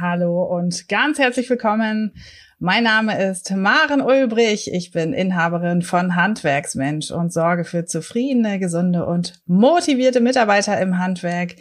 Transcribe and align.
Hallo 0.00 0.44
und 0.44 0.88
ganz 0.88 1.18
herzlich 1.18 1.50
willkommen. 1.50 2.14
Mein 2.58 2.84
Name 2.84 3.22
ist 3.22 3.50
Maren 3.54 4.00
Ulbrich. 4.00 4.72
Ich 4.72 4.92
bin 4.92 5.12
Inhaberin 5.12 5.82
von 5.82 6.16
Handwerksmensch 6.16 7.10
und 7.10 7.34
sorge 7.34 7.64
für 7.64 7.84
zufriedene, 7.84 8.58
gesunde 8.58 9.04
und 9.04 9.42
motivierte 9.44 10.22
Mitarbeiter 10.22 10.80
im 10.80 10.96
Handwerk, 10.96 11.56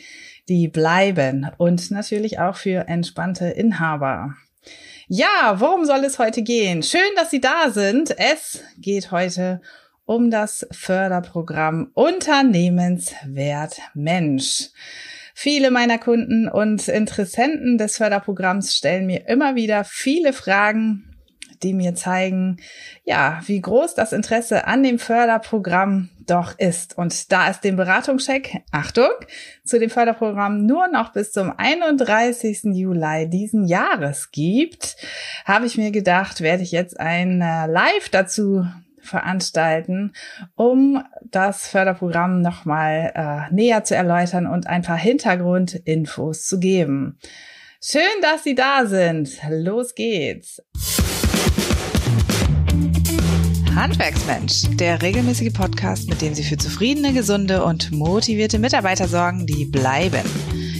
die 0.48 0.70
bleiben 0.70 1.52
und 1.58 1.92
natürlich 1.92 2.40
auch 2.40 2.56
für 2.56 2.88
entspannte 2.88 3.48
Inhaber. 3.48 4.36
Ja, 5.10 5.56
worum 5.58 5.84
soll 5.84 6.06
es 6.06 6.18
heute 6.18 6.42
gehen? 6.42 6.82
Schön, 6.82 7.02
dass 7.18 7.32
Sie 7.32 7.42
da 7.42 7.72
sind. 7.72 8.18
Es 8.18 8.64
geht 8.78 9.12
heute 9.12 9.60
um 10.06 10.32
das 10.32 10.66
Förderprogramm 10.72 11.92
Unternehmenswert 11.94 13.80
Mensch. 13.94 14.70
Viele 15.42 15.72
meiner 15.72 16.00
Kunden 16.00 16.50
und 16.50 16.90
Interessenten 16.90 17.78
des 17.78 17.96
Förderprogramms 17.96 18.76
stellen 18.76 19.06
mir 19.06 19.26
immer 19.30 19.56
wieder 19.56 19.86
viele 19.86 20.34
Fragen, 20.34 21.16
die 21.64 21.74
mir 21.74 21.96
zeigen, 21.96 22.58
ja, 23.06 23.40
wie 23.46 23.62
groß 23.62 23.96
das 23.96 24.12
Interesse 24.12 24.68
an 24.68 24.84
dem 24.84 25.00
Förderprogramm 25.00 26.10
doch 26.28 26.60
ist. 26.60 26.98
Und 26.98 27.32
da 27.32 27.50
es 27.50 27.62
den 27.62 27.78
Beratungscheck, 27.78 28.64
Achtung, 28.74 29.12
zu 29.64 29.80
dem 29.80 29.90
Förderprogramm 29.90 30.66
nur 30.66 30.90
noch 30.90 31.14
bis 31.14 31.32
zum 31.32 31.54
31. 31.58 32.76
Juli 32.76 33.30
diesen 33.30 33.64
Jahres 33.64 34.32
gibt, 34.32 34.98
habe 35.46 35.68
ich 35.68 35.78
mir 35.78 35.92
gedacht, 35.92 36.42
werde 36.42 36.64
ich 36.64 36.74
jetzt 36.74 37.00
ein 37.00 37.40
äh, 37.40 37.66
Live 37.66 38.10
dazu 38.12 38.66
veranstalten, 39.02 40.14
um 40.56 41.04
das 41.24 41.68
Förderprogramm 41.68 42.42
nochmal 42.42 43.12
äh, 43.16 43.54
näher 43.54 43.84
zu 43.84 43.96
erläutern 43.96 44.48
und 44.48 44.68
ein 44.68 44.82
paar 44.82 44.98
Hintergrundinfos 44.98 46.46
zu 46.46 46.60
geben. 46.60 47.18
Schön, 47.82 48.02
dass 48.22 48.44
Sie 48.44 48.56
da 48.56 48.86
sind. 48.86 49.40
Los 49.50 49.96
geht's. 49.96 50.62
Handwerksmensch, 53.74 54.64
der 54.76 55.02
regelmäßige 55.02 55.54
Podcast, 55.54 56.10
mit 56.10 56.22
dem 56.22 56.34
Sie 56.34 56.44
für 56.44 56.58
zufriedene, 56.58 57.14
gesunde 57.14 57.64
und 57.64 57.92
motivierte 57.92 58.60
Mitarbeiter 58.60 59.08
sorgen, 59.08 59.46
die 59.48 59.66
bleiben. 59.66 60.26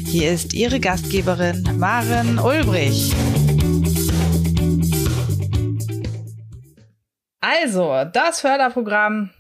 Hier 0.06 0.32
ist 0.32 0.54
Ihre 0.54 0.82
Gastgeberin 0.82 1.64
Maren 1.78 2.40
Ulbrich. 2.40 3.14
Also, 7.52 8.06
das 8.14 8.42
Förderprogramm, 8.42 9.32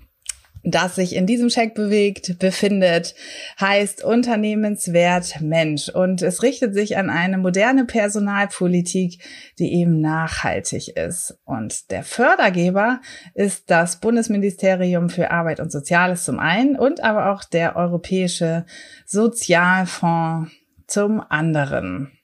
das 0.63 0.95
sich 0.95 1.15
in 1.15 1.27
diesem 1.27 1.49
Check 1.49 1.75
bewegt, 1.75 2.39
befindet, 2.39 3.13
heißt 3.59 4.03
Unternehmenswert 4.03 5.41
Mensch. 5.41 5.89
Und 5.89 6.23
es 6.23 6.41
richtet 6.41 6.73
sich 6.73 6.97
an 6.97 7.11
eine 7.11 7.37
moderne 7.37 7.85
Personalpolitik, 7.85 9.21
die 9.59 9.73
eben 9.73 10.01
nachhaltig 10.01 10.97
ist. 10.97 11.37
Und 11.45 11.91
der 11.91 12.03
Fördergeber 12.03 12.99
ist 13.35 13.69
das 13.69 13.99
Bundesministerium 13.99 15.09
für 15.09 15.29
Arbeit 15.29 15.59
und 15.59 15.71
Soziales 15.71 16.25
zum 16.25 16.39
einen 16.39 16.77
und 16.77 17.03
aber 17.03 17.31
auch 17.31 17.43
der 17.43 17.75
Europäische 17.75 18.65
Sozialfonds 19.05 20.51
zum 20.87 21.21
anderen 21.29 22.18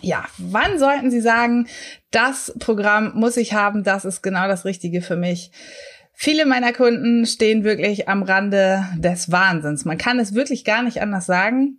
ja, 0.00 0.24
wann 0.38 0.78
sollten 0.78 1.10
Sie 1.10 1.20
sagen, 1.20 1.66
das 2.10 2.54
Programm 2.58 3.12
muss 3.14 3.36
ich 3.36 3.54
haben, 3.54 3.84
das 3.84 4.04
ist 4.04 4.22
genau 4.22 4.48
das 4.48 4.64
Richtige 4.64 5.02
für 5.02 5.16
mich? 5.16 5.50
Viele 6.12 6.44
meiner 6.44 6.72
Kunden 6.72 7.24
stehen 7.24 7.64
wirklich 7.64 8.08
am 8.08 8.22
Rande 8.22 8.84
des 8.98 9.32
Wahnsinns. 9.32 9.84
Man 9.84 9.98
kann 9.98 10.18
es 10.18 10.34
wirklich 10.34 10.64
gar 10.64 10.82
nicht 10.82 11.00
anders 11.00 11.26
sagen. 11.26 11.78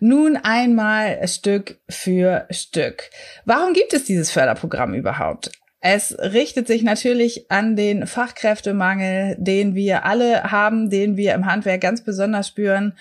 nun 0.00 0.38
einmal 0.38 1.28
Stück 1.28 1.78
für 1.86 2.46
Stück. 2.48 3.10
Warum 3.44 3.74
gibt 3.74 3.92
es 3.92 4.04
dieses 4.04 4.30
Förderprogramm 4.30 4.94
überhaupt? 4.94 5.50
Es 5.84 6.16
richtet 6.16 6.68
sich 6.68 6.84
natürlich 6.84 7.50
an 7.50 7.74
den 7.74 8.06
Fachkräftemangel, 8.06 9.34
den 9.38 9.74
wir 9.74 10.04
alle 10.04 10.44
haben, 10.44 10.90
den 10.90 11.16
wir 11.16 11.34
im 11.34 11.44
Handwerk 11.46 11.80
ganz 11.80 12.04
besonders 12.04 12.46
spüren 12.46 12.96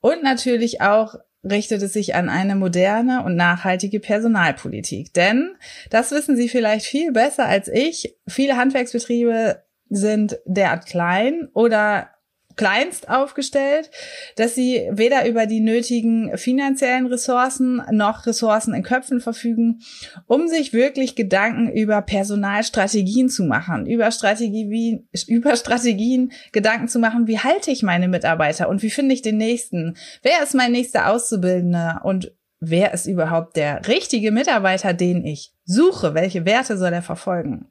und 0.00 0.24
natürlich 0.24 0.80
auch 0.80 1.14
richtet 1.44 1.82
es 1.82 1.92
sich 1.92 2.16
an 2.16 2.28
eine 2.28 2.56
moderne 2.56 3.22
und 3.22 3.36
nachhaltige 3.36 4.00
Personalpolitik. 4.00 5.14
Denn, 5.14 5.54
das 5.90 6.10
wissen 6.10 6.36
Sie 6.36 6.48
vielleicht 6.48 6.86
viel 6.86 7.12
besser 7.12 7.46
als 7.46 7.68
ich, 7.68 8.16
viele 8.26 8.56
Handwerksbetriebe 8.56 9.62
sind 9.88 10.38
derart 10.44 10.86
klein 10.86 11.48
oder 11.54 12.13
kleinst 12.56 13.08
aufgestellt, 13.08 13.90
dass 14.36 14.54
sie 14.54 14.88
weder 14.90 15.28
über 15.28 15.46
die 15.46 15.60
nötigen 15.60 16.36
finanziellen 16.36 17.06
Ressourcen 17.06 17.82
noch 17.90 18.26
Ressourcen 18.26 18.74
in 18.74 18.82
Köpfen 18.82 19.20
verfügen, 19.20 19.80
um 20.26 20.48
sich 20.48 20.72
wirklich 20.72 21.14
Gedanken 21.16 21.68
über 21.68 22.02
Personalstrategien 22.02 23.28
zu 23.28 23.44
machen, 23.44 23.86
über 23.86 24.10
Strategie, 24.10 24.70
wie, 24.70 25.06
über 25.26 25.56
Strategien 25.56 26.32
Gedanken 26.52 26.88
zu 26.88 26.98
machen, 26.98 27.26
wie 27.26 27.38
halte 27.38 27.70
ich 27.70 27.82
meine 27.82 28.08
Mitarbeiter 28.08 28.68
und 28.68 28.82
wie 28.82 28.90
finde 28.90 29.14
ich 29.14 29.22
den 29.22 29.36
nächsten? 29.36 29.96
Wer 30.22 30.42
ist 30.42 30.54
mein 30.54 30.72
nächster 30.72 31.10
Auszubildender 31.10 32.02
und 32.04 32.32
wer 32.60 32.94
ist 32.94 33.06
überhaupt 33.06 33.56
der 33.56 33.86
richtige 33.88 34.30
Mitarbeiter, 34.30 34.94
den 34.94 35.24
ich 35.24 35.52
suche? 35.64 36.14
Welche 36.14 36.44
Werte 36.44 36.76
soll 36.76 36.92
er 36.92 37.02
verfolgen? 37.02 37.66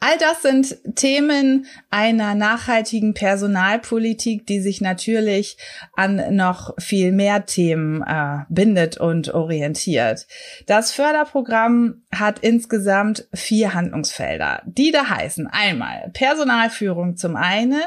All 0.00 0.16
das 0.16 0.42
sind 0.42 0.78
Themen 0.94 1.66
einer 1.90 2.36
nachhaltigen 2.36 3.14
Personalpolitik, 3.14 4.46
die 4.46 4.60
sich 4.60 4.80
natürlich 4.80 5.58
an 5.94 6.36
noch 6.36 6.74
viel 6.78 7.10
mehr 7.10 7.46
Themen 7.46 8.02
äh, 8.02 8.44
bindet 8.48 8.98
und 8.98 9.34
orientiert. 9.34 10.28
Das 10.66 10.92
Förderprogramm 10.92 12.02
hat 12.10 12.38
insgesamt 12.38 13.28
vier 13.34 13.74
Handlungsfelder, 13.74 14.62
die 14.64 14.92
da 14.92 15.10
heißen 15.10 15.46
einmal 15.46 16.10
Personalführung 16.14 17.16
zum 17.16 17.36
einen, 17.36 17.82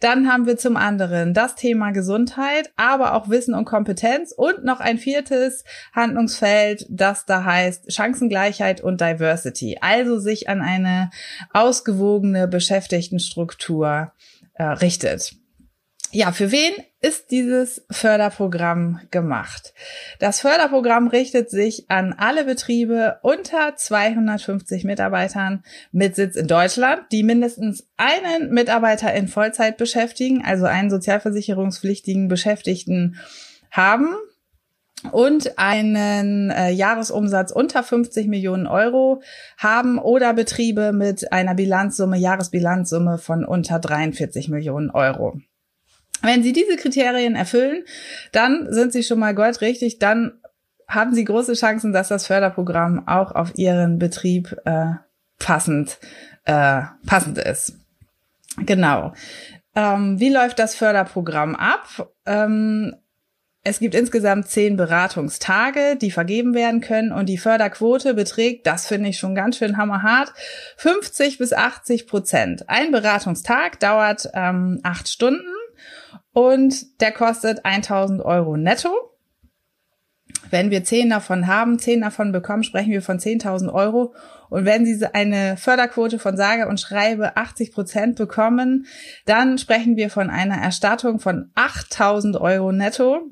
dann 0.00 0.28
haben 0.28 0.46
wir 0.46 0.56
zum 0.56 0.76
anderen 0.76 1.32
das 1.32 1.54
Thema 1.54 1.92
Gesundheit, 1.92 2.72
aber 2.76 3.14
auch 3.14 3.28
Wissen 3.28 3.54
und 3.54 3.64
Kompetenz 3.64 4.32
und 4.32 4.64
noch 4.64 4.80
ein 4.80 4.98
viertes 4.98 5.64
Handlungsfeld, 5.94 6.86
das 6.90 7.24
da 7.24 7.44
heißt 7.44 7.92
Chancengleichheit 7.92 8.80
und 8.80 9.00
Diversity, 9.00 9.78
also 9.80 10.18
sich 10.18 10.48
an 10.48 10.60
eine 10.60 11.10
ausgewogene 11.52 12.48
Beschäftigtenstruktur 12.48 14.12
äh, 14.54 14.64
richtet. 14.64 15.36
Ja, 16.10 16.32
für 16.32 16.50
wen 16.50 16.72
ist 17.02 17.32
dieses 17.32 17.84
Förderprogramm 17.90 19.00
gemacht? 19.10 19.74
Das 20.20 20.40
Förderprogramm 20.40 21.08
richtet 21.08 21.50
sich 21.50 21.90
an 21.90 22.14
alle 22.16 22.44
Betriebe 22.44 23.18
unter 23.22 23.74
250 23.76 24.84
Mitarbeitern 24.84 25.64
mit 25.90 26.14
Sitz 26.14 26.36
in 26.36 26.46
Deutschland, 26.46 27.02
die 27.10 27.24
mindestens 27.24 27.88
einen 27.96 28.54
Mitarbeiter 28.54 29.12
in 29.12 29.26
Vollzeit 29.26 29.76
beschäftigen, 29.76 30.44
also 30.44 30.66
einen 30.66 30.90
sozialversicherungspflichtigen 30.90 32.28
Beschäftigten 32.28 33.16
haben 33.72 34.14
und 35.10 35.58
einen 35.58 36.50
äh, 36.50 36.70
Jahresumsatz 36.70 37.50
unter 37.50 37.82
50 37.82 38.28
Millionen 38.28 38.68
Euro 38.68 39.22
haben 39.58 39.98
oder 39.98 40.32
Betriebe 40.34 40.92
mit 40.92 41.32
einer 41.32 41.56
Bilanzsumme, 41.56 42.16
Jahresbilanzsumme 42.16 43.18
von 43.18 43.44
unter 43.44 43.80
43 43.80 44.48
Millionen 44.48 44.90
Euro. 44.90 45.40
Wenn 46.22 46.42
Sie 46.42 46.52
diese 46.52 46.76
Kriterien 46.76 47.34
erfüllen, 47.34 47.84
dann 48.32 48.72
sind 48.72 48.92
Sie 48.92 49.02
schon 49.02 49.18
mal 49.18 49.34
goldrichtig, 49.34 49.98
dann 49.98 50.40
haben 50.88 51.14
Sie 51.14 51.24
große 51.24 51.54
Chancen, 51.54 51.92
dass 51.92 52.08
das 52.08 52.26
Förderprogramm 52.26 53.06
auch 53.08 53.34
auf 53.34 53.56
Ihren 53.56 53.98
Betrieb 53.98 54.56
äh, 54.64 54.92
passend, 55.38 55.98
äh, 56.44 56.82
passend 57.06 57.38
ist. 57.38 57.74
Genau. 58.58 59.12
Ähm, 59.74 60.20
wie 60.20 60.28
läuft 60.28 60.58
das 60.58 60.74
Förderprogramm 60.74 61.56
ab? 61.56 62.12
Ähm, 62.26 62.94
es 63.64 63.78
gibt 63.78 63.94
insgesamt 63.94 64.48
zehn 64.48 64.76
Beratungstage, 64.76 65.96
die 65.96 66.10
vergeben 66.10 66.52
werden 66.52 66.80
können 66.80 67.12
und 67.12 67.26
die 67.26 67.38
Förderquote 67.38 68.12
beträgt, 68.12 68.66
das 68.66 68.86
finde 68.86 69.10
ich 69.10 69.18
schon 69.18 69.36
ganz 69.36 69.56
schön 69.56 69.76
hammerhart, 69.76 70.32
50 70.78 71.38
bis 71.38 71.52
80 71.52 72.08
Prozent. 72.08 72.68
Ein 72.68 72.90
Beratungstag 72.90 73.78
dauert 73.78 74.28
ähm, 74.34 74.80
acht 74.82 75.08
Stunden 75.08 75.46
und 76.32 77.00
der 77.00 77.12
kostet 77.12 77.64
1000 77.64 78.22
Euro 78.22 78.56
netto. 78.56 78.90
Wenn 80.50 80.70
wir 80.70 80.84
zehn 80.84 81.08
davon 81.08 81.46
haben, 81.46 81.78
zehn 81.78 82.02
davon 82.02 82.30
bekommen, 82.30 82.62
sprechen 82.62 82.90
wir 82.90 83.00
von 83.00 83.18
10.000 83.18 83.72
Euro. 83.72 84.14
Und 84.50 84.66
wenn 84.66 84.84
Sie 84.84 85.06
eine 85.14 85.56
Förderquote 85.56 86.18
von 86.18 86.36
sage 86.36 86.68
und 86.68 86.78
schreibe 86.78 87.38
80 87.38 87.72
Prozent 87.72 88.16
bekommen, 88.16 88.86
dann 89.24 89.56
sprechen 89.56 89.96
wir 89.96 90.10
von 90.10 90.28
einer 90.28 90.56
Erstattung 90.56 91.20
von 91.20 91.50
8.000 91.54 92.38
Euro 92.38 92.70
netto. 92.70 93.22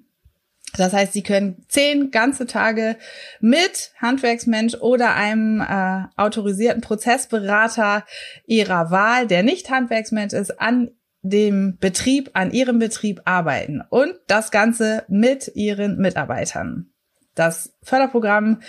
Das 0.76 0.92
heißt, 0.92 1.12
Sie 1.12 1.22
können 1.22 1.64
zehn 1.68 2.10
ganze 2.10 2.46
Tage 2.46 2.96
mit 3.40 3.92
Handwerksmensch 4.00 4.76
oder 4.76 5.14
einem 5.14 5.60
äh, 5.60 6.04
autorisierten 6.16 6.80
Prozessberater 6.80 8.04
Ihrer 8.46 8.90
Wahl, 8.90 9.26
der 9.26 9.42
nicht 9.42 9.68
Handwerksmensch 9.68 10.32
ist, 10.32 10.60
an 10.60 10.90
dem 11.22 11.76
Betrieb, 11.78 12.30
an 12.34 12.50
Ihrem 12.50 12.78
Betrieb 12.78 13.22
arbeiten 13.24 13.82
und 13.88 14.14
das 14.26 14.50
Ganze 14.50 15.04
mit 15.08 15.52
Ihren 15.54 15.98
Mitarbeitern. 15.98 16.90
Das 17.34 17.72
Förderprogramm 17.82 18.60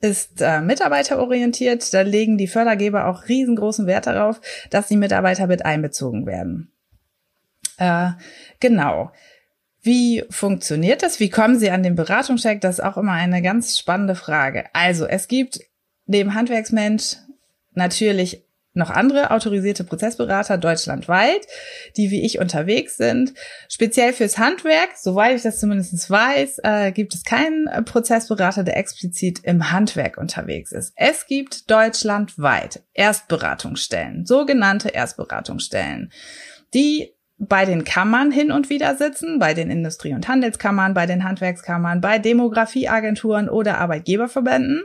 ist 0.00 0.40
äh, 0.40 0.60
mitarbeiterorientiert. 0.60 1.92
Da 1.92 2.02
legen 2.02 2.38
die 2.38 2.46
Fördergeber 2.46 3.06
auch 3.06 3.28
riesengroßen 3.28 3.86
Wert 3.86 4.06
darauf, 4.06 4.40
dass 4.70 4.88
die 4.88 4.96
Mitarbeiter 4.96 5.46
mit 5.46 5.64
einbezogen 5.64 6.26
werden. 6.26 6.72
Äh, 7.78 8.10
genau. 8.60 9.12
Wie 9.80 10.24
funktioniert 10.30 11.02
das? 11.02 11.20
Wie 11.20 11.30
kommen 11.30 11.58
Sie 11.58 11.70
an 11.70 11.82
den 11.82 11.94
Beratungscheck? 11.94 12.60
Das 12.60 12.78
ist 12.78 12.84
auch 12.84 12.96
immer 12.96 13.12
eine 13.12 13.42
ganz 13.42 13.78
spannende 13.78 14.14
Frage. 14.14 14.64
Also 14.72 15.06
es 15.06 15.28
gibt 15.28 15.60
neben 16.06 16.34
Handwerksmensch 16.34 17.16
natürlich 17.74 18.44
noch 18.74 18.90
andere 18.90 19.30
autorisierte 19.30 19.84
Prozessberater 19.84 20.56
deutschlandweit, 20.58 21.46
die 21.96 22.10
wie 22.10 22.24
ich 22.24 22.38
unterwegs 22.38 22.96
sind. 22.96 23.34
Speziell 23.68 24.12
fürs 24.12 24.38
Handwerk, 24.38 24.90
soweit 24.96 25.36
ich 25.36 25.42
das 25.42 25.58
zumindest 25.58 26.10
weiß, 26.10 26.60
äh, 26.62 26.92
gibt 26.92 27.14
es 27.14 27.24
keinen 27.24 27.66
Prozessberater, 27.84 28.64
der 28.64 28.76
explizit 28.76 29.40
im 29.42 29.72
Handwerk 29.72 30.16
unterwegs 30.16 30.72
ist. 30.72 30.92
Es 30.96 31.26
gibt 31.26 31.70
deutschlandweit 31.70 32.82
Erstberatungsstellen, 32.94 34.26
sogenannte 34.26 34.88
Erstberatungsstellen, 34.90 36.12
die 36.74 37.14
bei 37.38 37.64
den 37.64 37.84
Kammern 37.84 38.32
hin 38.32 38.50
und 38.50 38.68
wieder 38.68 38.96
sitzen, 38.96 39.38
bei 39.38 39.54
den 39.54 39.70
Industrie- 39.70 40.14
und 40.14 40.26
Handelskammern, 40.26 40.92
bei 40.92 41.06
den 41.06 41.22
Handwerkskammern, 41.22 42.00
bei 42.00 42.18
Demografieagenturen 42.18 43.48
oder 43.48 43.78
Arbeitgeberverbänden. 43.78 44.82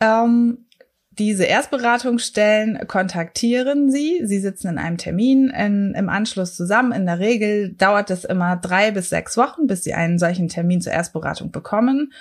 Ähm, 0.00 0.66
diese 1.12 1.44
Erstberatungsstellen 1.44 2.88
kontaktieren 2.88 3.92
Sie. 3.92 4.22
Sie 4.24 4.40
sitzen 4.40 4.70
in 4.70 4.78
einem 4.78 4.98
Termin 4.98 5.50
in, 5.50 5.94
im 5.94 6.08
Anschluss 6.08 6.56
zusammen. 6.56 6.90
In 6.90 7.06
der 7.06 7.20
Regel 7.20 7.74
dauert 7.74 8.10
es 8.10 8.24
immer 8.24 8.56
drei 8.56 8.90
bis 8.90 9.10
sechs 9.10 9.36
Wochen, 9.36 9.68
bis 9.68 9.84
Sie 9.84 9.94
einen 9.94 10.18
solchen 10.18 10.48
Termin 10.48 10.80
zur 10.80 10.92
Erstberatung 10.92 11.52
bekommen. 11.52 12.12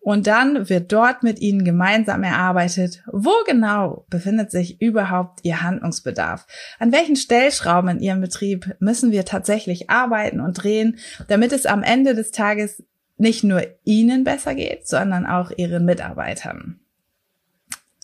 Und 0.00 0.26
dann 0.26 0.70
wird 0.70 0.90
dort 0.92 1.22
mit 1.22 1.40
Ihnen 1.40 1.62
gemeinsam 1.62 2.22
erarbeitet, 2.22 3.02
wo 3.06 3.32
genau 3.46 4.06
befindet 4.08 4.50
sich 4.50 4.80
überhaupt 4.80 5.40
Ihr 5.42 5.62
Handlungsbedarf? 5.62 6.46
An 6.78 6.90
welchen 6.90 7.16
Stellschrauben 7.16 7.90
in 7.90 8.00
Ihrem 8.00 8.22
Betrieb 8.22 8.76
müssen 8.80 9.12
wir 9.12 9.26
tatsächlich 9.26 9.90
arbeiten 9.90 10.40
und 10.40 10.54
drehen, 10.54 10.98
damit 11.28 11.52
es 11.52 11.66
am 11.66 11.82
Ende 11.82 12.14
des 12.14 12.30
Tages 12.30 12.82
nicht 13.18 13.44
nur 13.44 13.62
Ihnen 13.84 14.24
besser 14.24 14.54
geht, 14.54 14.88
sondern 14.88 15.26
auch 15.26 15.50
Ihren 15.54 15.84
Mitarbeitern. 15.84 16.80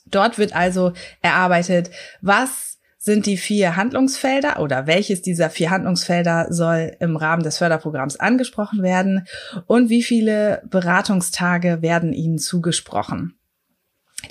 Dort 0.05 0.39
wird 0.39 0.55
also 0.55 0.93
erarbeitet, 1.23 1.91
was 2.21 2.76
sind 3.07 3.27
die 3.27 3.37
vier 3.37 3.77
Handlungsfelder 3.77 4.59
oder 4.59 4.89
welches 4.89 5.23
dieser 5.23 5.49
vier 5.49 5.71
Handlungsfelder 5.71 6.49
soll 6.51 6.97
im 6.99 7.17
Rahmen 7.17 7.45
des 7.45 7.57
Förderprogramms 7.57 8.19
angesprochen 8.19 8.83
werden 8.83 9.29
und 9.67 9.91
wie 9.91 10.03
viele 10.03 10.63
Beratungstage 10.69 11.83
werden 11.83 12.13
Ihnen 12.13 12.39
zugesprochen. 12.39 13.39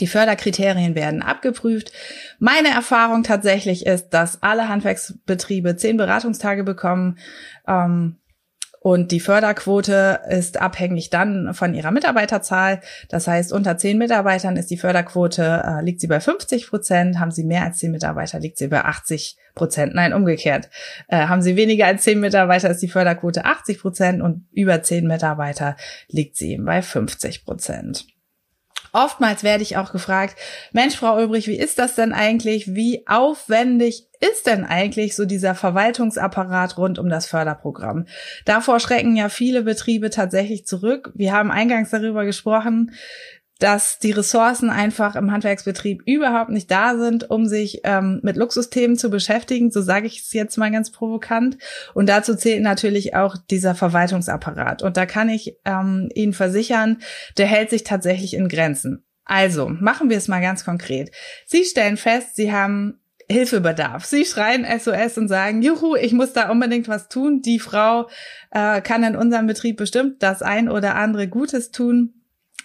Die 0.02 0.08
Förderkriterien 0.08 0.94
werden 0.94 1.22
abgeprüft. 1.22 1.94
Meine 2.38 2.68
Erfahrung 2.68 3.24
tatsächlich 3.24 3.86
ist, 3.86 4.10
dass 4.10 4.44
alle 4.44 4.68
Handwerksbetriebe 4.68 5.78
zehn 5.78 5.96
Beratungstage 5.96 6.66
bekommen. 6.66 7.18
Ähm, 7.66 8.18
und 8.86 9.12
die 9.12 9.20
Förderquote 9.20 10.20
ist 10.30 10.62
abhängig 10.62 11.10
dann 11.10 11.56
von 11.56 11.74
ihrer 11.74 11.90
Mitarbeiterzahl. 11.90 12.82
Das 13.10 13.28
heißt, 13.28 13.52
unter 13.52 13.80
zehn 13.80 13.98
Mitarbeitern 13.98 14.58
ist 14.58 14.70
die 14.70 14.78
Förderquote, 14.78 15.64
äh, 15.66 15.84
liegt 15.84 16.02
sie 16.02 16.06
bei 16.06 16.20
50 16.20 16.68
Prozent. 16.68 17.20
Haben 17.20 17.32
sie 17.32 17.46
mehr 17.46 17.64
als 17.64 17.80
zehn 17.80 17.90
Mitarbeiter, 17.90 18.40
liegt 18.40 18.60
sie 18.60 18.68
bei 18.68 18.86
80 18.86 19.38
Prozent. 19.56 19.96
Nein, 19.96 20.14
umgekehrt. 20.14 20.70
Äh, 21.08 21.26
haben 21.26 21.42
sie 21.42 21.56
weniger 21.56 21.88
als 21.88 22.04
zehn 22.04 22.20
Mitarbeiter, 22.20 22.70
ist 22.70 22.84
die 22.84 22.88
Förderquote 22.88 23.46
80 23.46 23.80
Prozent 23.80 24.22
und 24.22 24.46
über 24.52 24.84
zehn 24.84 25.08
Mitarbeiter 25.08 25.76
liegt 26.08 26.36
sie 26.36 26.52
eben 26.52 26.66
bei 26.66 26.84
50 26.84 27.44
Prozent. 27.44 28.06
Oftmals 28.96 29.44
werde 29.44 29.62
ich 29.62 29.76
auch 29.76 29.92
gefragt, 29.92 30.38
Mensch, 30.72 30.96
Frau 30.96 31.18
Ulbrich, 31.18 31.48
wie 31.48 31.60
ist 31.60 31.80
das 31.80 31.96
denn 31.96 32.14
eigentlich? 32.14 32.76
Wie 32.76 33.06
aufwendig 33.08 34.08
ist 34.22 34.48
denn 34.48 34.64
eigentlich 34.64 35.18
so 35.18 35.26
dieser 35.26 35.54
Verwaltungsapparat 35.54 36.78
rund 36.78 36.98
um 36.98 37.10
das 37.10 37.26
Förderprogramm? 37.26 38.06
Davor 38.46 38.80
schrecken 38.80 39.18
ja 39.18 39.28
viele 39.28 39.64
Betriebe 39.64 40.12
tatsächlich 40.12 40.66
zurück. 40.66 41.12
Wir 41.14 41.34
haben 41.34 41.52
eingangs 41.52 41.90
darüber 41.90 42.24
gesprochen, 42.24 42.94
dass 43.60 44.00
die 44.00 44.12
Ressourcen 44.12 44.70
einfach 44.70 45.16
im 45.16 45.32
Handwerksbetrieb 45.32 46.02
überhaupt 46.06 46.50
nicht 46.50 46.70
da 46.70 46.98
sind, 46.98 47.30
um 47.30 47.46
sich 47.46 47.82
ähm, 47.84 48.20
mit 48.22 48.36
Luxusthemen 48.36 48.98
zu 48.98 49.10
beschäftigen, 49.10 49.72
so 49.72 49.82
sage 49.82 50.08
ich 50.08 50.22
es 50.22 50.34
jetzt 50.34 50.58
mal 50.58 50.72
ganz 50.72 50.92
provokant. 50.92 51.58
Und 51.94 52.10
dazu 52.10 52.36
zählt 52.36 52.62
natürlich 52.62 53.16
auch 53.16 53.38
dieser 53.50 53.74
Verwaltungsapparat. 53.74 54.84
Und 54.84 54.98
da 54.98 55.06
kann 55.06 55.30
ich 55.30 55.58
ähm, 55.64 56.10
Ihnen 56.14 56.34
versichern, 56.34 56.98
der 57.38 57.48
hält 57.48 57.70
sich 57.70 57.84
tatsächlich 57.84 58.34
in 58.34 58.50
Grenzen. 58.50 59.06
Also, 59.24 59.70
machen 59.70 60.10
wir 60.10 60.18
es 60.18 60.28
mal 60.28 60.42
ganz 60.42 60.66
konkret. 60.66 61.12
Sie 61.46 61.64
stellen 61.64 61.98
fest, 61.98 62.36
Sie 62.36 62.52
haben 62.52 63.00
Hilfebedarf. 63.28 64.06
Sie 64.06 64.24
schreien 64.24 64.68
SOS 64.80 65.18
und 65.18 65.30
sagen, 65.30 65.64
juhu, 65.64 65.96
ich 65.96 66.14
muss 66.14 66.34
da 66.34 66.52
unbedingt 66.52 66.88
was 66.88 67.08
tun. 67.08 67.42
Die 67.42 67.58
Frau 67.58 68.08
äh, 68.52 68.82
kann 68.82 69.04
in 69.04 69.16
unserem 69.16 69.48
Betrieb 69.48 69.78
bestimmt 69.78 70.22
das 70.22 70.44
ein 70.44 70.70
oder 70.70 70.96
andere 70.96 71.28
Gutes 71.28 71.72
tun 71.72 72.14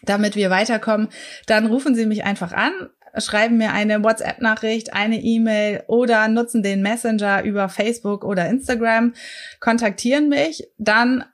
damit 0.02 0.36
wir 0.36 0.50
weiterkommen, 0.50 1.08
dann 1.46 1.66
rufen 1.66 1.94
Sie 1.94 2.06
mich 2.06 2.24
einfach 2.24 2.52
an, 2.52 2.72
schreiben 3.18 3.56
mir 3.56 3.72
eine 3.72 4.02
WhatsApp-Nachricht, 4.02 4.94
eine 4.94 5.20
E-Mail 5.20 5.82
oder 5.86 6.28
nutzen 6.28 6.62
den 6.62 6.82
Messenger 6.82 7.42
über 7.42 7.68
Facebook 7.68 8.24
oder 8.24 8.48
Instagram, 8.48 9.14
kontaktieren 9.58 10.28
mich, 10.28 10.68
dann 10.78 11.24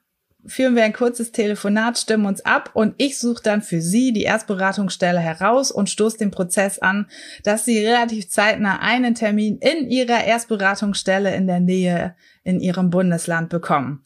führen 0.46 0.76
wir 0.76 0.84
ein 0.84 0.92
kurzes 0.92 1.32
Telefonat, 1.32 1.98
stimmen 1.98 2.26
uns 2.26 2.44
ab 2.44 2.70
und 2.72 2.94
ich 2.98 3.18
suche 3.18 3.42
dann 3.42 3.62
für 3.62 3.80
Sie 3.80 4.12
die 4.12 4.22
Erstberatungsstelle 4.22 5.18
heraus 5.18 5.70
und 5.70 5.90
stoße 5.90 6.18
den 6.18 6.30
Prozess 6.30 6.78
an, 6.78 7.06
dass 7.42 7.64
Sie 7.64 7.84
relativ 7.84 8.28
zeitnah 8.28 8.80
einen 8.80 9.14
Termin 9.14 9.58
in 9.58 9.90
Ihrer 9.90 10.24
Erstberatungsstelle 10.24 11.34
in 11.34 11.46
der 11.46 11.60
Nähe 11.60 12.14
in 12.44 12.60
Ihrem 12.60 12.90
Bundesland 12.90 13.48
bekommen. 13.48 14.04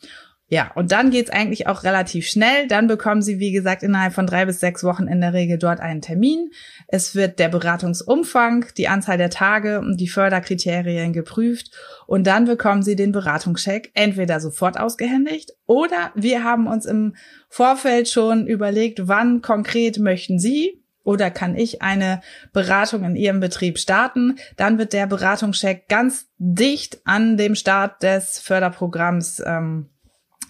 Ja, 0.52 0.72
und 0.74 0.90
dann 0.90 1.12
geht's 1.12 1.30
eigentlich 1.30 1.68
auch 1.68 1.84
relativ 1.84 2.26
schnell. 2.26 2.66
Dann 2.66 2.88
bekommen 2.88 3.22
Sie, 3.22 3.38
wie 3.38 3.52
gesagt, 3.52 3.84
innerhalb 3.84 4.12
von 4.12 4.26
drei 4.26 4.46
bis 4.46 4.58
sechs 4.58 4.82
Wochen 4.82 5.06
in 5.06 5.20
der 5.20 5.32
Regel 5.32 5.58
dort 5.58 5.78
einen 5.78 6.00
Termin. 6.00 6.50
Es 6.88 7.14
wird 7.14 7.38
der 7.38 7.48
Beratungsumfang, 7.48 8.66
die 8.76 8.88
Anzahl 8.88 9.16
der 9.16 9.30
Tage 9.30 9.78
und 9.78 10.00
die 10.00 10.08
Förderkriterien 10.08 11.12
geprüft. 11.12 11.70
Und 12.08 12.26
dann 12.26 12.46
bekommen 12.46 12.82
Sie 12.82 12.96
den 12.96 13.12
Beratungscheck 13.12 13.92
entweder 13.94 14.40
sofort 14.40 14.76
ausgehändigt 14.76 15.52
oder 15.66 16.10
wir 16.16 16.42
haben 16.42 16.66
uns 16.66 16.84
im 16.84 17.14
Vorfeld 17.48 18.08
schon 18.08 18.48
überlegt, 18.48 19.06
wann 19.06 19.42
konkret 19.42 20.00
möchten 20.00 20.40
Sie 20.40 20.82
oder 21.04 21.30
kann 21.30 21.54
ich 21.54 21.80
eine 21.80 22.22
Beratung 22.52 23.04
in 23.04 23.14
Ihrem 23.14 23.38
Betrieb 23.38 23.78
starten? 23.78 24.34
Dann 24.56 24.78
wird 24.78 24.94
der 24.94 25.06
Beratungscheck 25.06 25.86
ganz 25.86 26.26
dicht 26.38 27.02
an 27.04 27.36
dem 27.36 27.54
Start 27.54 28.02
des 28.02 28.40
Förderprogramms 28.40 29.40
ähm, 29.46 29.90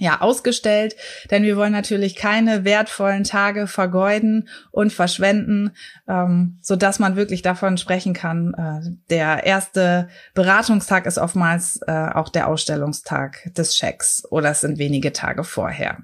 ja, 0.00 0.23
ausgestellt, 0.23 0.97
denn 1.30 1.42
wir 1.42 1.59
wollen 1.59 1.73
natürlich 1.73 2.16
keine 2.16 2.64
wertvollen 2.64 3.23
Tage 3.23 3.66
vergeuden 3.66 4.49
und 4.71 4.95
verschwenden, 4.95 5.73
ähm, 6.09 6.59
so 6.62 6.75
dass 6.75 6.99
man 6.99 7.16
wirklich 7.16 7.42
davon 7.42 7.76
sprechen 7.76 8.14
kann. 8.14 8.54
Äh, 8.54 8.97
der 9.11 9.45
erste 9.45 10.09
Beratungstag 10.33 11.04
ist 11.04 11.19
oftmals 11.19 11.80
äh, 11.87 11.92
auch 11.92 12.30
der 12.30 12.49
Ausstellungstag 12.49 13.52
des 13.54 13.76
Schecks 13.76 14.25
oder 14.30 14.50
es 14.50 14.62
sind 14.62 14.78
wenige 14.78 15.12
Tage 15.12 15.45
vorher. 15.45 15.99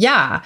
Ja, 0.00 0.42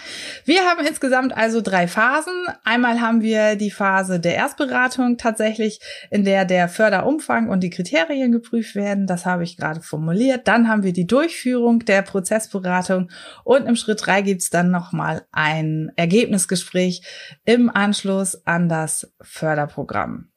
wir 0.46 0.62
haben 0.62 0.86
insgesamt 0.86 1.36
also 1.36 1.60
drei 1.60 1.86
Phasen. 1.86 2.32
Einmal 2.64 3.02
haben 3.02 3.20
wir 3.20 3.56
die 3.56 3.70
Phase 3.70 4.18
der 4.18 4.34
Erstberatung 4.34 5.18
tatsächlich, 5.18 5.78
in 6.10 6.24
der 6.24 6.46
der 6.46 6.70
Förderumfang 6.70 7.50
und 7.50 7.60
die 7.60 7.68
Kriterien 7.68 8.32
geprüft 8.32 8.74
werden. 8.74 9.06
Das 9.06 9.26
habe 9.26 9.44
ich 9.44 9.58
gerade 9.58 9.82
formuliert. 9.82 10.48
Dann 10.48 10.68
haben 10.68 10.84
wir 10.84 10.94
die 10.94 11.06
Durchführung 11.06 11.80
der 11.80 12.00
Prozessberatung 12.00 13.10
und 13.44 13.66
im 13.66 13.76
Schritt 13.76 14.06
drei 14.06 14.22
gibt's 14.22 14.48
dann 14.48 14.70
nochmal 14.70 15.26
ein 15.32 15.92
Ergebnisgespräch 15.96 17.02
im 17.44 17.68
Anschluss 17.68 18.46
an 18.46 18.70
das 18.70 19.12
Förderprogramm. 19.20 20.31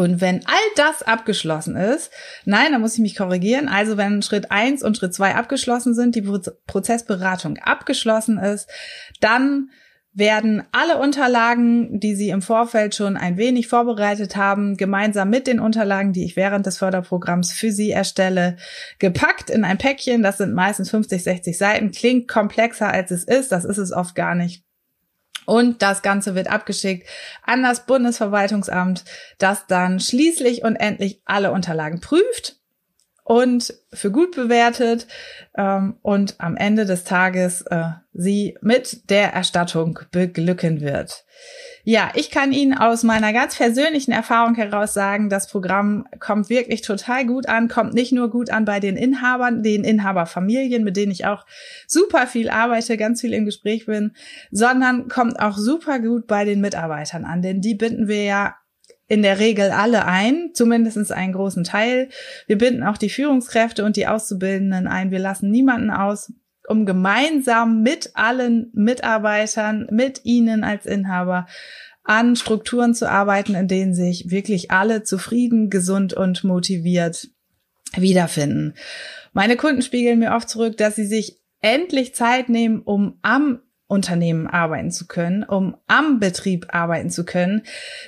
Und 0.00 0.22
wenn 0.22 0.40
all 0.46 0.54
das 0.76 1.02
abgeschlossen 1.02 1.76
ist, 1.76 2.10
nein, 2.46 2.72
da 2.72 2.78
muss 2.78 2.94
ich 2.94 3.00
mich 3.00 3.16
korrigieren. 3.16 3.68
Also 3.68 3.98
wenn 3.98 4.22
Schritt 4.22 4.50
eins 4.50 4.82
und 4.82 4.96
Schritt 4.96 5.12
zwei 5.12 5.34
abgeschlossen 5.34 5.94
sind, 5.94 6.14
die 6.14 6.22
Prozessberatung 6.66 7.58
abgeschlossen 7.58 8.38
ist, 8.38 8.70
dann 9.20 9.68
werden 10.14 10.62
alle 10.72 10.96
Unterlagen, 10.96 12.00
die 12.00 12.14
Sie 12.14 12.30
im 12.30 12.40
Vorfeld 12.40 12.94
schon 12.94 13.18
ein 13.18 13.36
wenig 13.36 13.68
vorbereitet 13.68 14.36
haben, 14.36 14.78
gemeinsam 14.78 15.28
mit 15.28 15.46
den 15.46 15.60
Unterlagen, 15.60 16.14
die 16.14 16.24
ich 16.24 16.34
während 16.34 16.64
des 16.64 16.78
Förderprogramms 16.78 17.52
für 17.52 17.70
Sie 17.70 17.90
erstelle, 17.90 18.56
gepackt 18.98 19.50
in 19.50 19.64
ein 19.64 19.76
Päckchen. 19.76 20.22
Das 20.22 20.38
sind 20.38 20.54
meistens 20.54 20.88
50, 20.88 21.22
60 21.22 21.58
Seiten. 21.58 21.90
Klingt 21.92 22.26
komplexer 22.26 22.90
als 22.90 23.10
es 23.10 23.24
ist. 23.24 23.52
Das 23.52 23.66
ist 23.66 23.78
es 23.78 23.92
oft 23.92 24.14
gar 24.14 24.34
nicht. 24.34 24.64
Und 25.50 25.82
das 25.82 26.02
Ganze 26.02 26.36
wird 26.36 26.46
abgeschickt 26.46 27.08
an 27.42 27.64
das 27.64 27.84
Bundesverwaltungsamt, 27.84 29.04
das 29.38 29.66
dann 29.66 29.98
schließlich 29.98 30.62
und 30.62 30.76
endlich 30.76 31.22
alle 31.24 31.50
Unterlagen 31.50 32.00
prüft 32.00 32.59
und 33.30 33.72
für 33.92 34.10
gut 34.10 34.34
bewertet 34.34 35.06
ähm, 35.56 35.94
und 36.02 36.34
am 36.38 36.56
Ende 36.56 36.84
des 36.84 37.04
Tages 37.04 37.62
äh, 37.62 37.84
sie 38.12 38.58
mit 38.60 39.08
der 39.08 39.32
Erstattung 39.32 40.00
beglücken 40.10 40.80
wird. 40.80 41.24
Ja, 41.84 42.10
ich 42.16 42.32
kann 42.32 42.52
Ihnen 42.52 42.76
aus 42.76 43.04
meiner 43.04 43.32
ganz 43.32 43.56
persönlichen 43.56 44.10
Erfahrung 44.10 44.56
heraus 44.56 44.94
sagen, 44.94 45.30
das 45.30 45.46
Programm 45.46 46.08
kommt 46.18 46.50
wirklich 46.50 46.82
total 46.82 47.24
gut 47.24 47.48
an, 47.48 47.68
kommt 47.68 47.94
nicht 47.94 48.10
nur 48.10 48.30
gut 48.30 48.50
an 48.50 48.64
bei 48.64 48.80
den 48.80 48.96
Inhabern, 48.96 49.62
den 49.62 49.84
Inhaberfamilien, 49.84 50.82
mit 50.82 50.96
denen 50.96 51.12
ich 51.12 51.24
auch 51.24 51.46
super 51.86 52.26
viel 52.26 52.50
arbeite, 52.50 52.96
ganz 52.96 53.20
viel 53.20 53.32
im 53.32 53.44
Gespräch 53.44 53.86
bin, 53.86 54.10
sondern 54.50 55.06
kommt 55.06 55.38
auch 55.38 55.56
super 55.56 56.00
gut 56.00 56.26
bei 56.26 56.44
den 56.44 56.60
Mitarbeitern 56.60 57.24
an, 57.24 57.42
denn 57.42 57.60
die 57.60 57.76
binden 57.76 58.08
wir 58.08 58.24
ja 58.24 58.56
in 59.10 59.22
der 59.22 59.40
Regel 59.40 59.72
alle 59.72 60.06
ein, 60.06 60.50
zumindest 60.54 61.10
einen 61.10 61.32
großen 61.32 61.64
Teil. 61.64 62.08
Wir 62.46 62.56
binden 62.56 62.84
auch 62.84 62.96
die 62.96 63.10
Führungskräfte 63.10 63.84
und 63.84 63.96
die 63.96 64.06
Auszubildenden 64.06 64.86
ein. 64.86 65.10
Wir 65.10 65.18
lassen 65.18 65.50
niemanden 65.50 65.90
aus 65.90 66.32
um 66.68 66.86
gemeinsam 66.86 67.82
mit 67.82 68.10
allen 68.14 68.70
Mitarbeitern, 68.72 69.88
mit 69.90 70.20
Ihnen 70.24 70.62
als 70.62 70.86
Inhaber 70.86 71.46
an 72.04 72.36
Strukturen 72.36 72.94
zu 72.94 73.10
arbeiten, 73.10 73.56
in 73.56 73.66
denen 73.66 73.94
sich 73.94 74.30
wirklich 74.30 74.70
alle 74.70 75.02
zufrieden, 75.02 75.70
gesund 75.70 76.14
und 76.14 76.44
motiviert 76.44 77.28
wiederfinden. 77.96 78.74
Meine 79.32 79.56
Kunden 79.56 79.82
spiegeln 79.82 80.20
mir 80.20 80.34
oft 80.34 80.48
zurück, 80.48 80.76
dass 80.76 80.94
sie 80.94 81.06
sich 81.06 81.40
endlich 81.60 82.14
Zeit 82.14 82.48
nehmen, 82.48 82.82
um 82.82 83.18
am 83.22 83.60
Unternehmen 83.90 84.46
arbeiten 84.46 84.90
zu 84.90 85.06
können, 85.06 85.42
um 85.42 85.76
am 85.88 86.20
Betrieb 86.20 86.68
arbeiten 86.70 87.10
zu 87.10 87.24
können. 87.24 87.62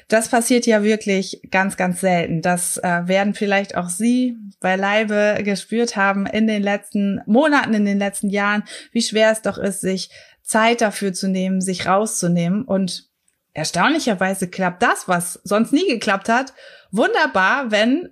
Das 0.08 0.28
passiert 0.28 0.64
ja 0.64 0.82
wirklich 0.82 1.42
ganz, 1.50 1.76
ganz 1.76 2.00
selten. 2.00 2.40
Das 2.40 2.78
äh, 2.78 3.02
werden 3.06 3.34
vielleicht 3.34 3.76
auch 3.76 3.88
Sie 3.88 4.36
beileibe 4.60 5.42
gespürt 5.42 5.96
haben 5.96 6.26
in 6.26 6.46
den 6.46 6.62
letzten 6.62 7.20
Monaten, 7.26 7.74
in 7.74 7.84
den 7.84 7.98
letzten 7.98 8.30
Jahren, 8.30 8.62
wie 8.92 9.02
schwer 9.02 9.32
es 9.32 9.42
doch 9.42 9.58
ist, 9.58 9.80
sich 9.80 10.10
Zeit 10.42 10.80
dafür 10.80 11.12
zu 11.12 11.28
nehmen, 11.28 11.60
sich 11.60 11.86
rauszunehmen. 11.86 12.62
Und 12.62 13.08
erstaunlicherweise 13.52 14.48
klappt 14.48 14.82
das, 14.82 15.08
was 15.08 15.40
sonst 15.42 15.72
nie 15.72 15.88
geklappt 15.88 16.28
hat, 16.28 16.54
wunderbar, 16.92 17.70
wenn 17.70 18.10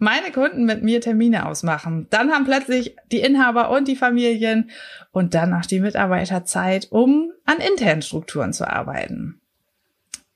meine 0.00 0.32
Kunden 0.32 0.64
mit 0.64 0.82
mir 0.82 1.00
Termine 1.00 1.46
ausmachen. 1.46 2.06
Dann 2.10 2.32
haben 2.32 2.46
plötzlich 2.46 2.96
die 3.12 3.20
Inhaber 3.20 3.70
und 3.70 3.86
die 3.86 3.96
Familien 3.96 4.70
und 5.12 5.34
dann 5.34 5.54
auch 5.54 5.66
die 5.66 5.80
Mitarbeiter 5.80 6.44
Zeit, 6.44 6.88
um 6.90 7.30
an 7.44 7.58
internen 7.58 8.02
Strukturen 8.02 8.52
zu 8.52 8.68
arbeiten. 8.68 9.40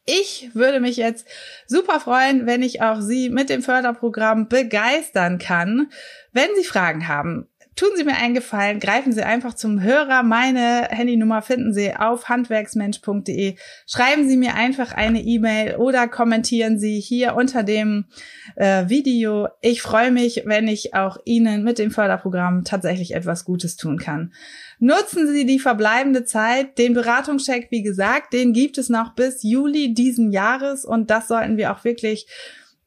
Ich 0.07 0.51
würde 0.55 0.81
mich 0.81 0.99
jetzt 0.99 1.27
super 1.67 1.99
freuen, 1.99 2.47
wenn 2.47 2.63
ich 2.63 2.83
auch 2.83 3.01
Sie 3.01 3.31
mit 3.31 3.49
dem 3.49 3.63
Förderprogramm 3.63 4.49
begeistern 4.49 5.39
kann. 5.39 5.89
Wenn 6.33 6.49
Sie 6.57 6.65
Fragen 6.65 7.09
haben, 7.09 7.49
Tun 7.77 7.89
Sie 7.97 8.05
mir 8.05 8.17
einen 8.17 8.35
Gefallen, 8.35 8.79
greifen 8.79 9.13
Sie 9.13 9.23
einfach 9.23 9.55
zum 9.55 9.83
Hörer. 9.83 10.23
Meine 10.23 10.89
Handynummer 10.91 11.43
finden 11.43 11.75
Sie 11.75 11.93
auf 11.95 12.29
handwerksmensch.de. 12.29 13.57
Schreiben 13.87 14.29
Sie 14.29 14.37
mir 14.37 14.55
einfach 14.55 14.93
eine 14.93 15.21
E-Mail 15.21 15.77
oder 15.77 16.07
kommentieren 16.07 16.79
Sie 16.79 17.01
hier 17.01 17.35
unter 17.35 17.65
dem 17.65 18.05
äh, 18.55 18.89
Video. 18.89 19.49
Ich 19.61 19.83
freue 19.83 20.13
mich, 20.13 20.43
wenn 20.45 20.69
ich 20.69 20.95
auch 20.95 21.19
Ihnen 21.25 21.65
mit 21.65 21.81
dem 21.81 21.91
Förderprogramm 21.91 22.63
tatsächlich 22.63 23.15
etwas 23.15 23.45
Gutes 23.45 23.77
tun 23.77 23.99
kann. 23.99 24.33
Nutzen 24.79 25.27
Sie 25.33 25.45
die 25.45 25.59
verbleibende 25.59 26.25
Zeit. 26.25 26.79
Den 26.79 26.95
Beratungscheck, 26.95 27.69
wie 27.71 27.83
gesagt, 27.83 28.35
den 28.35 28.53
gibt 28.53 28.79
es 28.79 28.89
noch 28.89 29.17
bis 29.17 29.43
Juli 29.43 29.95
diesen 29.95 30.31
Jahres 30.31 30.85
und 30.85 31.11
das 31.11 31.27
sollten 31.27 31.57
wir 31.57 31.73
auch 31.73 31.83
wirklich 31.83 32.29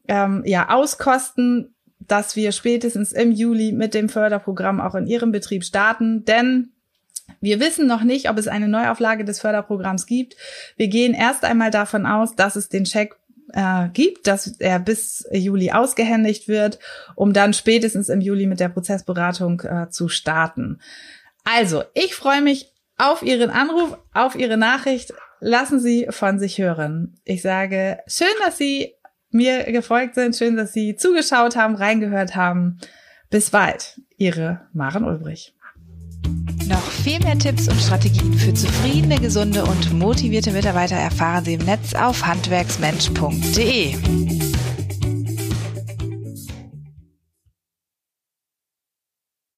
ähm, 0.07 0.43
ja 0.45 0.69
auskosten 0.69 1.73
dass 2.07 2.35
wir 2.35 2.51
spätestens 2.51 3.11
im 3.11 3.31
Juli 3.31 3.71
mit 3.71 3.93
dem 3.93 4.09
Förderprogramm 4.09 4.79
auch 4.79 4.95
in 4.95 5.07
Ihrem 5.07 5.31
Betrieb 5.31 5.63
starten, 5.63 6.25
denn 6.25 6.69
wir 7.41 7.59
wissen 7.59 7.87
noch 7.87 8.03
nicht, 8.03 8.29
ob 8.29 8.37
es 8.37 8.47
eine 8.47 8.67
Neuauflage 8.67 9.25
des 9.25 9.39
Förderprogramms 9.39 10.05
gibt. 10.05 10.35
Wir 10.75 10.87
gehen 10.87 11.13
erst 11.13 11.43
einmal 11.43 11.71
davon 11.71 12.05
aus, 12.05 12.35
dass 12.35 12.55
es 12.55 12.69
den 12.69 12.85
Check 12.85 13.15
äh, 13.53 13.89
gibt, 13.89 14.27
dass 14.27 14.59
er 14.59 14.79
bis 14.79 15.27
Juli 15.31 15.71
ausgehändigt 15.71 16.47
wird, 16.47 16.79
um 17.15 17.33
dann 17.33 17.53
spätestens 17.53 18.09
im 18.09 18.21
Juli 18.21 18.45
mit 18.45 18.59
der 18.59 18.69
Prozessberatung 18.69 19.61
äh, 19.61 19.89
zu 19.89 20.09
starten. 20.09 20.79
Also, 21.43 21.83
ich 21.93 22.15
freue 22.15 22.41
mich 22.41 22.71
auf 22.97 23.21
Ihren 23.23 23.49
Anruf, 23.49 23.97
auf 24.13 24.35
Ihre 24.35 24.57
Nachricht. 24.57 25.13
Lassen 25.39 25.79
Sie 25.79 26.07
von 26.09 26.39
sich 26.39 26.57
hören. 26.57 27.19
Ich 27.23 27.43
sage, 27.43 27.99
schön, 28.07 28.27
dass 28.43 28.57
Sie 28.57 28.95
mir 29.31 29.63
gefolgt 29.71 30.15
sind. 30.15 30.35
Schön, 30.35 30.57
dass 30.57 30.73
Sie 30.73 30.95
zugeschaut 30.95 31.55
haben, 31.55 31.75
reingehört 31.75 32.35
haben. 32.35 32.79
Bis 33.29 33.49
bald. 33.49 33.99
Ihre 34.17 34.67
Maren 34.73 35.03
Ulbrich. 35.03 35.53
Noch 36.67 36.91
viel 36.91 37.19
mehr 37.19 37.37
Tipps 37.37 37.67
und 37.67 37.79
Strategien 37.79 38.33
für 38.33 38.53
zufriedene, 38.53 39.19
gesunde 39.19 39.63
und 39.63 39.93
motivierte 39.93 40.51
Mitarbeiter 40.51 40.95
erfahren 40.95 41.45
Sie 41.45 41.53
im 41.53 41.65
Netz 41.65 41.93
auf 41.93 42.25
handwerksmensch.de. 42.25 44.46